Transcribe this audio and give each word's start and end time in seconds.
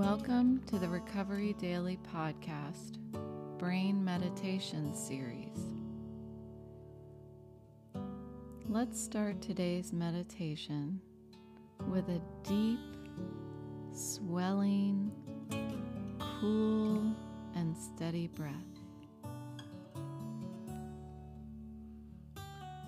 Welcome 0.00 0.62
to 0.68 0.78
the 0.78 0.88
Recovery 0.88 1.54
Daily 1.58 1.98
Podcast 2.10 2.96
Brain 3.58 4.02
Meditation 4.02 4.94
Series. 4.94 5.58
Let's 8.66 8.98
start 8.98 9.42
today's 9.42 9.92
meditation 9.92 11.02
with 11.86 12.08
a 12.08 12.18
deep, 12.48 12.80
swelling, 13.92 15.12
cool, 16.40 17.14
and 17.54 17.76
steady 17.76 18.28
breath. 18.28 18.54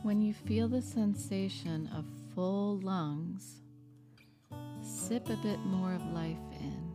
When 0.02 0.22
you 0.22 0.33
feel 0.33 0.66
the 0.66 0.80
sensation 0.80 1.91
of 1.94 2.06
full 2.34 2.78
lungs, 2.78 3.60
sip 4.80 5.28
a 5.28 5.36
bit 5.36 5.58
more 5.66 5.92
of 5.92 6.06
life 6.14 6.38
in 6.58 6.91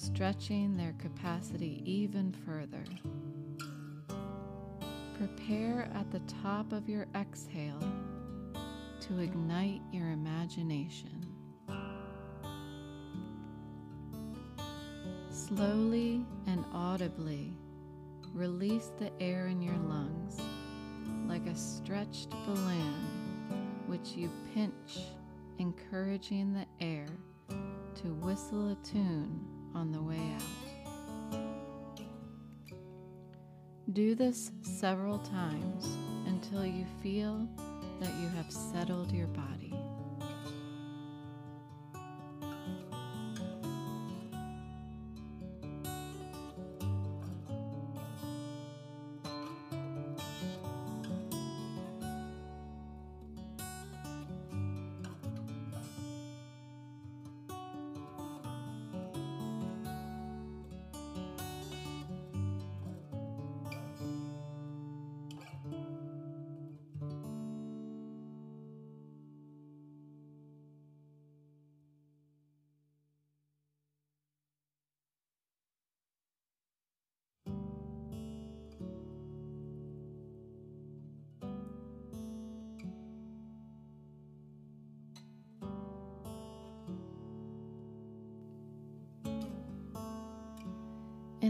stretching 0.00 0.78
their 0.78 0.94
capacity 0.98 1.82
even 1.84 2.32
further. 2.46 2.82
Prepare 5.18 5.90
at 5.94 6.10
the 6.10 6.20
top 6.42 6.72
of 6.72 6.88
your 6.88 7.06
exhale 7.14 7.82
to 9.00 9.18
ignite 9.18 9.82
your 9.92 10.10
imagination. 10.10 11.26
Slowly 15.28 16.24
and 16.46 16.64
audibly 16.72 17.52
release 18.32 18.92
the 18.98 19.10
air 19.20 19.48
in 19.48 19.60
your 19.60 19.76
lungs 19.76 20.40
like 21.28 21.46
a 21.46 21.54
stretched 21.54 22.30
balloon, 22.46 22.94
which 23.86 24.12
you 24.12 24.30
pinch, 24.54 25.00
encouraging 25.58 26.54
the 26.54 26.66
air 26.82 27.06
to 27.96 28.14
whistle 28.14 28.70
a 28.70 28.76
tune 28.76 29.49
on 29.74 29.92
the 29.92 30.02
way 30.02 30.20
out. 30.34 30.42
Do 33.92 34.14
this 34.14 34.52
several 34.62 35.18
times 35.18 35.96
until 36.26 36.64
you 36.64 36.86
feel 37.02 37.48
that 38.00 38.14
you 38.20 38.28
have 38.36 38.50
settled 38.50 39.10
your 39.12 39.26
body. 39.28 39.69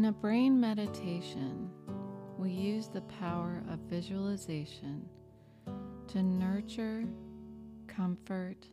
In 0.01 0.07
a 0.07 0.13
brain 0.13 0.59
meditation, 0.59 1.69
we 2.39 2.51
use 2.51 2.89
the 2.89 3.03
power 3.03 3.63
of 3.71 3.81
visualization 3.81 5.07
to 6.09 6.23
nurture, 6.23 7.05
comfort, 7.87 8.67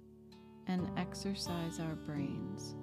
and 0.67 0.89
exercise 0.95 1.81
our 1.81 1.95
brains. 1.95 2.75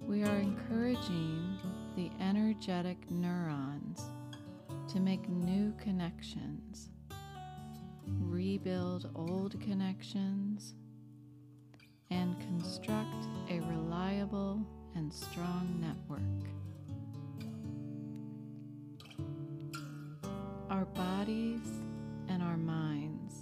We 0.00 0.22
are 0.22 0.36
encouraging 0.36 1.58
the 1.96 2.12
energetic 2.20 3.10
neurons 3.10 4.04
to 4.92 5.00
make 5.00 5.28
new 5.28 5.74
connections, 5.82 6.90
rebuild 8.06 9.10
old 9.16 9.60
connections, 9.60 10.76
and 12.12 12.38
construct 12.38 13.26
a 13.50 13.58
reliable 13.58 14.64
and 14.94 15.12
strong 15.12 15.80
network. 15.80 16.61
Our 20.82 20.88
bodies 20.94 21.68
and 22.28 22.42
our 22.42 22.56
minds 22.56 23.36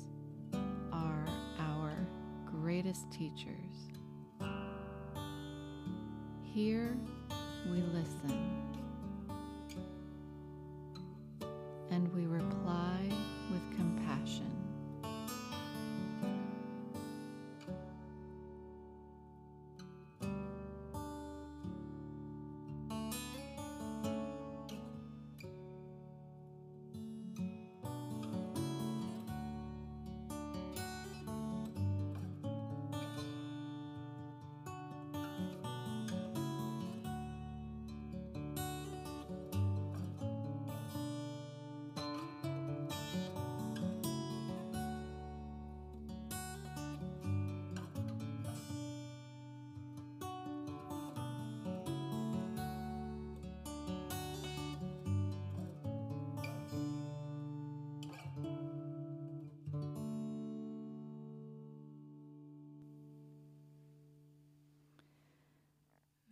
are 0.93 1.27
our 1.59 2.07
greatest 2.45 3.11
teachers. 3.11 3.89
Here 6.43 6.99
we 7.73 7.81
listen 7.81 8.63
and 11.91 12.15
we 12.15 12.27
reply 12.27 13.00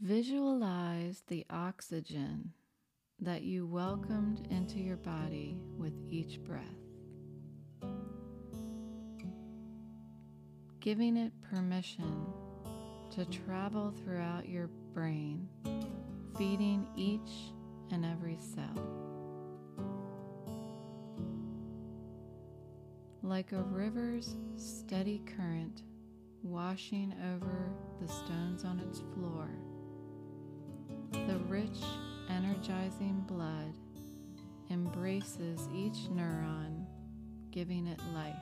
Visualize 0.08 1.22
the 1.26 1.44
oxygen 1.50 2.54
that 3.20 3.42
you 3.42 3.66
welcomed 3.66 4.48
into 4.50 4.78
your 4.78 4.96
body 4.96 5.60
with 5.76 5.92
each 6.08 6.42
breath, 6.44 6.64
giving 10.80 11.18
it 11.18 11.30
permission 11.50 12.24
to 13.10 13.26
travel 13.26 13.92
throughout 14.02 14.48
your 14.48 14.70
brain, 14.94 15.46
feeding 16.38 16.86
each 16.96 17.52
and 17.90 18.06
every 18.06 18.38
cell. 18.40 18.82
Like 23.22 23.52
a 23.52 23.60
river's 23.60 24.36
steady 24.56 25.20
current 25.36 25.82
washing 26.42 27.12
over 27.34 27.74
the 28.00 28.08
stones 28.08 28.64
on 28.64 28.80
its 28.80 29.00
floor 29.12 29.50
rich, 31.48 31.82
energizing 32.28 33.24
blood 33.26 33.72
embraces 34.70 35.66
each 35.74 36.10
neuron, 36.12 36.84
giving 37.50 37.86
it 37.86 38.00
life. 38.14 38.34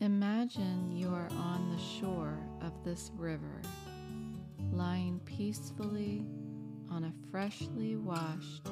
Imagine 0.00 0.96
you 0.96 1.08
are 1.08 1.28
on 1.32 1.74
the 1.76 1.82
shore 2.00 2.38
of 2.60 2.72
this 2.84 3.10
river, 3.16 3.60
lying 4.72 5.20
peacefully 5.24 6.24
on 6.90 7.04
a 7.04 7.30
freshly 7.30 7.96
washed, 7.96 8.68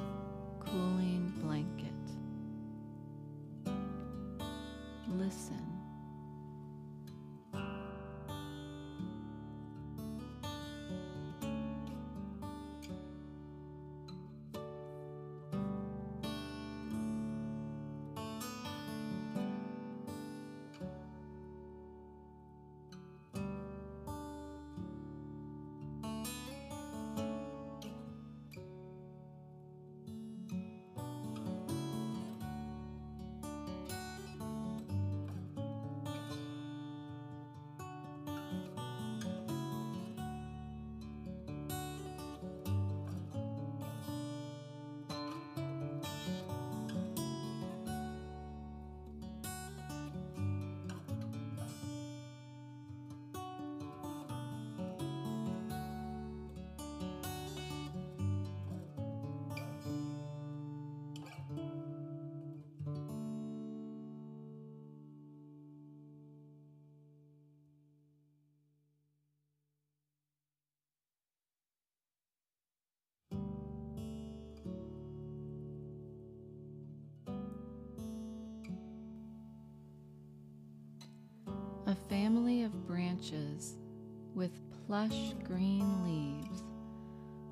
cooling 0.59 1.33
blanket. 1.41 1.87
Listen. 5.09 5.70
Family 82.11 82.63
of 82.63 82.85
branches 82.85 83.77
with 84.35 84.51
plush 84.85 85.31
green 85.45 86.03
leaves 86.03 86.65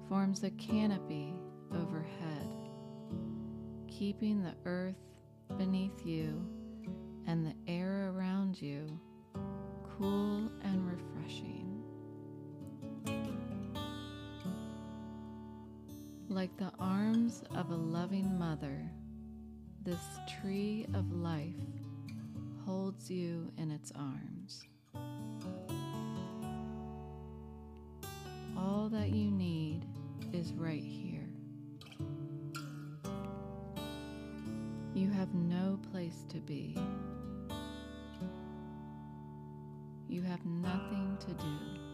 forms 0.09 0.43
a 0.43 0.49
canopy 0.49 1.33
overhead, 1.73 2.45
keeping 3.87 4.43
the 4.43 4.53
earth 4.65 4.99
beneath 5.57 6.05
you 6.05 6.45
and 7.25 7.47
the 7.47 7.71
air 7.71 8.11
around 8.13 8.61
you 8.61 8.99
cool 9.97 10.51
and 10.65 10.85
refreshing. 10.85 11.81
Like 16.27 16.55
the 16.57 16.73
arms 16.81 17.43
of 17.55 17.71
a 17.71 17.75
loving 17.75 18.37
mother, 18.37 18.91
this 19.85 20.03
tree 20.41 20.85
of 20.93 21.13
life 21.13 21.55
holds 22.69 23.09
you 23.09 23.51
in 23.57 23.71
its 23.71 23.91
arms. 23.95 24.63
All 28.55 28.89
that 28.89 29.09
you 29.09 29.31
need 29.31 29.85
is 30.33 30.53
right 30.53 30.83
here. 30.83 31.27
You 34.93 35.09
have 35.09 35.33
no 35.33 35.79
place 35.91 36.25
to 36.29 36.37
be. 36.41 36.77
You 40.07 40.21
have 40.21 40.45
nothing 40.45 41.17
to 41.21 41.33
do. 41.33 41.88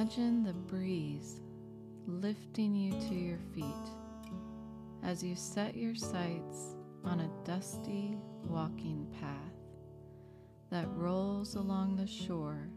Imagine 0.00 0.42
the 0.42 0.54
breeze 0.54 1.42
lifting 2.06 2.74
you 2.74 2.92
to 2.92 3.14
your 3.14 3.38
feet 3.54 3.90
as 5.02 5.22
you 5.22 5.36
set 5.36 5.76
your 5.76 5.94
sights 5.94 6.74
on 7.04 7.20
a 7.20 7.30
dusty 7.44 8.16
walking 8.48 9.06
path 9.20 9.52
that 10.70 10.88
rolls 10.96 11.54
along 11.54 11.96
the 11.96 12.06
shore 12.06 12.70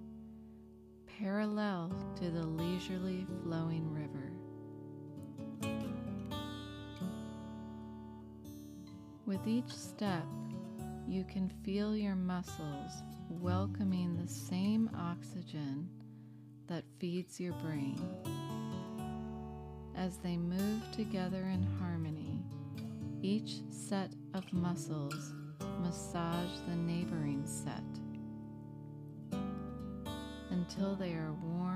parallel 1.17 1.95
to 2.17 2.29
the 2.29 2.45
leisurely 2.45 3.25
flowing 3.41 3.89
river. 3.89 4.33
With 9.25 9.47
each 9.47 9.71
step, 9.71 10.25
you 11.07 11.23
can 11.23 11.49
feel 11.63 11.95
your 11.95 12.15
muscles 12.15 12.91
welcoming 13.29 14.17
the 14.17 14.27
same 14.27 14.89
oxygen 14.93 15.87
that 16.67 16.83
feeds 16.99 17.39
your 17.39 17.53
brain. 17.53 17.99
As 19.95 20.17
they 20.17 20.37
move 20.37 20.81
together 20.91 21.41
in 21.41 21.63
harmony, 21.79 22.39
each 23.21 23.59
set 23.69 24.11
of 24.33 24.51
muscles 24.51 25.33
massage 25.81 26.59
the 26.67 26.75
neighboring 26.75 27.43
set 27.45 27.83
until 30.49 30.95
they 30.95 31.13
are 31.13 31.33
warm, 31.43 31.72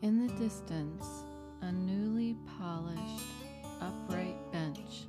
In 0.00 0.24
the 0.24 0.32
distance, 0.34 1.04
a 1.60 1.72
newly 1.72 2.36
polished, 2.56 3.24
upright 3.80 4.36
bench 4.52 5.06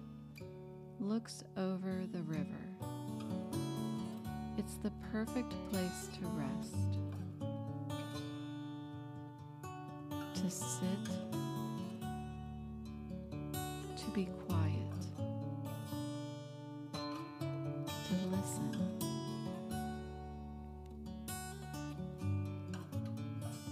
looks 1.00 1.44
over 1.58 2.06
the 2.12 2.24
river. 2.24 2.70
It's 4.58 4.78
the 4.78 4.92
perfect 5.12 5.54
place 5.72 6.10
to 6.20 6.26
rest, 6.30 6.98
to 10.34 10.50
sit, 10.50 11.06
to 13.96 14.10
be 14.16 14.28
quiet, 14.48 14.69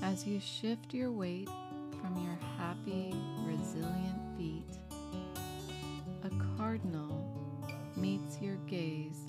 As 0.07 0.25
you 0.25 0.39
shift 0.39 0.93
your 0.93 1.11
weight 1.11 1.49
from 1.99 2.15
your 2.23 2.39
happy, 2.57 3.13
resilient 3.43 4.37
feet, 4.37 4.77
a 6.23 6.29
cardinal 6.55 7.67
meets 7.97 8.39
your 8.39 8.55
gaze 8.67 9.25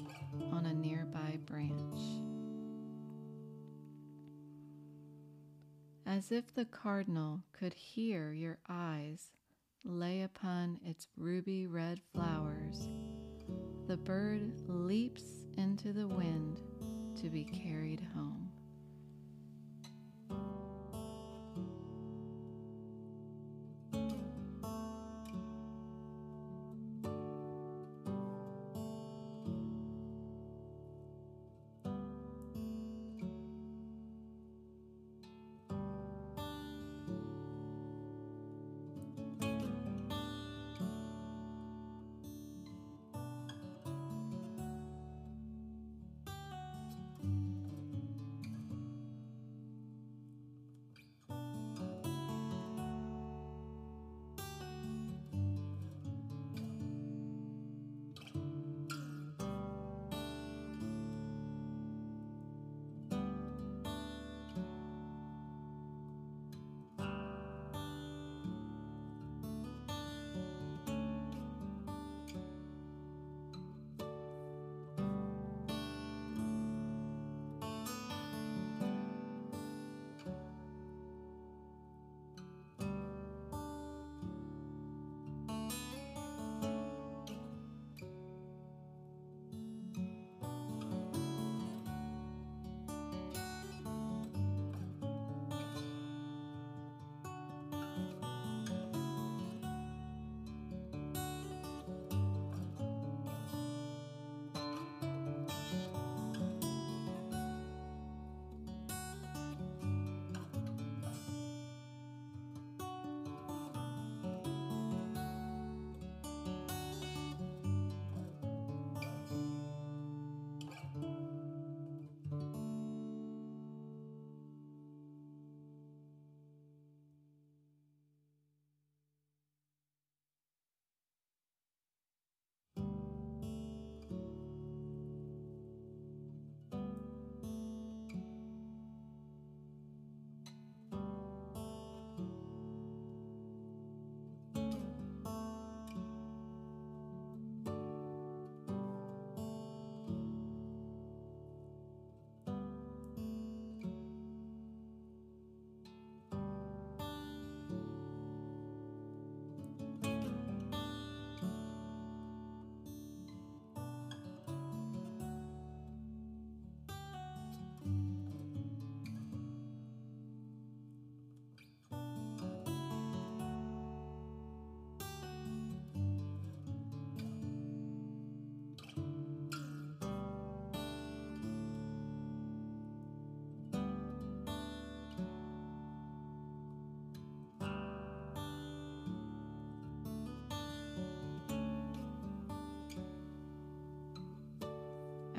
on 0.53 0.67
a 0.67 0.73
nearby 0.73 1.37
branch. 1.47 1.99
As 6.07 6.31
if 6.31 6.55
the 6.55 6.67
cardinal 6.67 7.41
could 7.53 7.75
hear 7.75 8.31
your 8.31 8.59
eyes 8.69 9.33
lay 9.85 10.23
upon 10.23 10.79
its 10.87 11.09
ruby 11.17 11.67
red 11.67 12.01
flowers, 12.15 12.87
the 13.89 13.97
bird 13.97 14.53
leaps 14.69 15.25
into 15.57 15.93
the 15.93 16.07
wind 16.07 16.61
to 17.17 17.29
be 17.29 17.43
carried 17.43 18.07
home. 18.15 18.48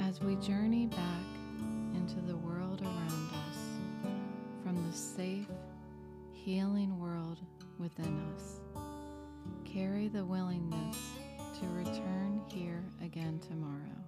As 0.10 0.20
we 0.22 0.36
journey 0.38 0.88
back 0.88 1.28
into 1.94 2.20
the 2.22 2.36
world 2.38 2.82
around 2.82 3.30
us 3.48 3.58
from 4.64 4.76
the 4.90 4.98
safe, 4.98 5.46
healing 6.34 7.00
world 7.00 7.38
within 7.78 8.20
us. 8.36 8.60
Carry 9.72 10.08
the 10.08 10.26
willingness 10.26 10.98
to 11.60 11.68
return 11.68 12.42
here 12.52 12.84
again 13.04 13.40
tomorrow. 13.48 14.00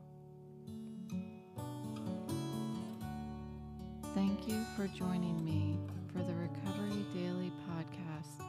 Thank 4.15 4.47
you 4.47 4.65
for 4.75 4.87
joining 4.87 5.45
me 5.45 5.77
for 6.11 6.23
the 6.23 6.33
Recovery 6.33 7.05
Daily 7.13 7.51
podcast 7.69 8.43